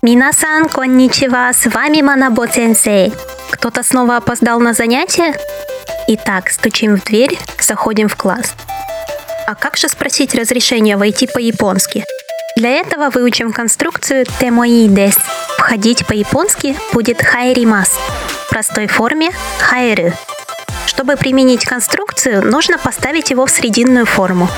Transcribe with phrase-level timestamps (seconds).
[0.00, 3.12] Минасан, конничева, с вами Манабо Сенсей.
[3.50, 5.34] Кто-то снова опоздал на занятие?
[6.06, 8.54] Итак, стучим в дверь, заходим в класс.
[9.48, 12.04] А как же спросить разрешение войти по-японски?
[12.54, 15.16] Для этого выучим конструкцию темоидес.
[15.58, 17.90] Входить по-японски будет хайримас.
[18.46, 20.14] В простой форме хайры.
[20.86, 24.48] Чтобы применить конструкцию, нужно поставить его в срединную форму.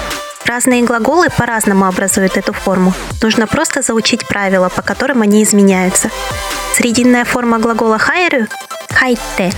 [0.50, 2.92] Разные глаголы по-разному образуют эту форму.
[3.22, 6.10] Нужно просто заучить правила, по которым они изменяются.
[6.74, 8.48] Срединная форма глагола хайру–
[8.90, 9.52] хайте.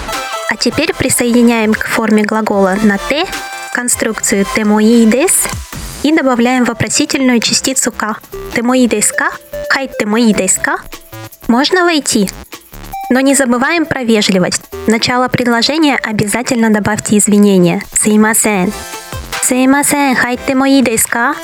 [0.51, 3.25] А теперь присоединяем к форме глагола на «те»
[3.73, 5.45] конструкцию темоидес
[6.03, 8.19] и добавляем вопросительную частицу «ка».
[8.55, 9.31] Темоидес ка?
[9.71, 10.77] Хай темоидес ка?
[11.49, 12.29] Можно войти?
[13.09, 14.61] Но не забываем про вежливость.
[14.71, 17.81] В начало предложения обязательно добавьте извинения.
[17.95, 18.75] Сеймасен.
[19.43, 21.35] Сеймасен, хайте мои деска.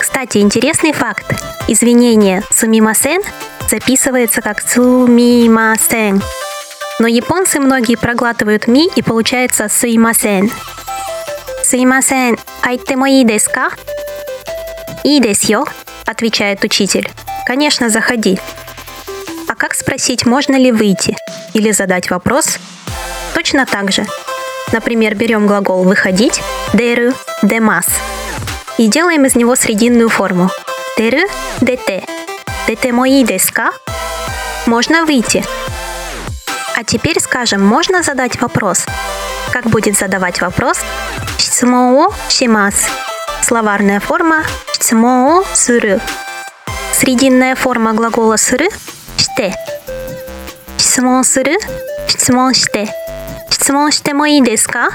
[0.00, 1.24] Кстати, интересный факт.
[1.66, 3.22] Извинение сумимасен
[3.68, 6.22] записывается как сумимасен.
[7.00, 10.50] Но японцы многие проглатывают ми и получается суимасен.
[11.64, 13.70] Суимасен, хайте мои деска?
[15.02, 15.64] И десьё,
[16.06, 17.10] отвечает учитель.
[17.46, 18.38] Конечно, заходи.
[19.48, 21.16] А как спросить, можно ли выйти?
[21.54, 22.58] Или задать вопрос?
[23.34, 24.06] Точно так же.
[24.72, 26.40] Например, берем глагол «выходить»
[26.73, 27.85] деру демас
[28.77, 30.49] и делаем из него срединную форму
[30.97, 31.27] деру
[31.61, 32.05] дете.
[32.67, 33.71] Дете мои деска?
[34.65, 35.43] Можно выйти.
[36.75, 38.85] А теперь скажем, можно задать вопрос?
[39.51, 40.79] Как будет задавать вопрос?
[41.37, 42.75] Шицумоо шимас.
[43.41, 45.99] Словарная форма шицумоо суру.
[46.93, 48.69] Срединная форма глагола суру
[49.17, 49.53] ште.
[50.95, 51.57] 質問する
[52.07, 52.87] 質問して
[53.49, 54.91] 質問してもいいですか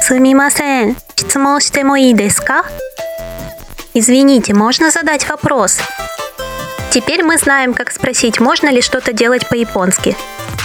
[0.00, 2.64] すみません質問してもいいですか
[3.94, 5.78] Извините, можно задать вопрос?
[6.90, 10.16] Теперь мы знаем, как спросить, можно ли что-то делать по-японски.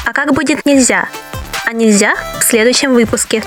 [0.06, 1.07] А как будет нельзя?
[1.66, 3.41] А нельзя в следующем выпуске.